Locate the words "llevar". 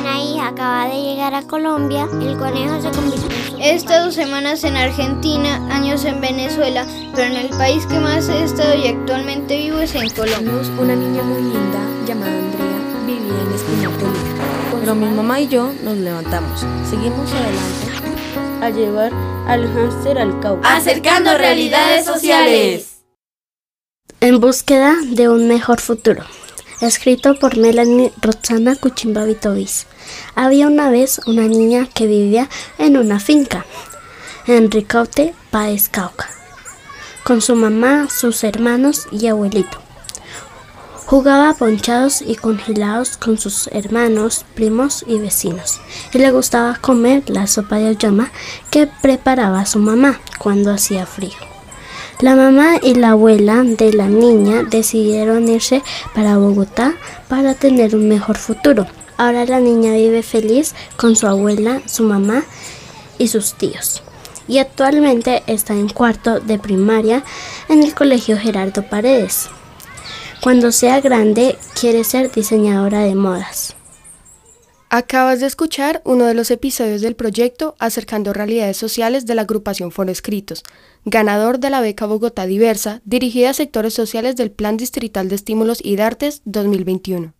18.70-19.12